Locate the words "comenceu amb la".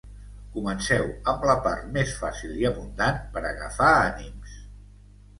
0.53-1.55